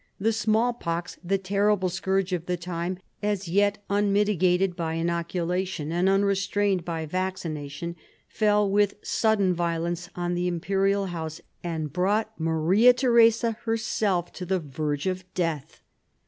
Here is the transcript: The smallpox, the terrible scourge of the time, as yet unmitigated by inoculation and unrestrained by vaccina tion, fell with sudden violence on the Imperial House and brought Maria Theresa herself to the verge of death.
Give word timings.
The 0.19 0.33
smallpox, 0.33 1.19
the 1.23 1.37
terrible 1.37 1.87
scourge 1.89 2.33
of 2.33 2.47
the 2.47 2.57
time, 2.57 2.97
as 3.21 3.47
yet 3.47 3.85
unmitigated 3.87 4.75
by 4.75 4.95
inoculation 4.95 5.91
and 5.91 6.09
unrestrained 6.09 6.83
by 6.83 7.05
vaccina 7.05 7.69
tion, 7.69 7.95
fell 8.27 8.67
with 8.67 8.95
sudden 9.03 9.53
violence 9.53 10.09
on 10.15 10.33
the 10.33 10.47
Imperial 10.47 11.05
House 11.05 11.39
and 11.63 11.93
brought 11.93 12.33
Maria 12.39 12.93
Theresa 12.93 13.57
herself 13.65 14.33
to 14.33 14.43
the 14.43 14.57
verge 14.57 15.05
of 15.05 15.23
death. 15.35 15.81